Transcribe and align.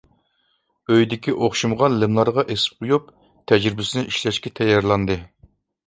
ئۆيدىكى 0.93 1.35
ئوخشىمىغان 1.41 1.99
لىملارغا 2.05 2.47
ئېسىپ 2.55 2.81
قويۇپ، 2.83 3.15
تەجرىبىسىنى 3.53 4.07
ئىشلەشكە 4.15 4.59
تەييارلاندى. 4.63 5.25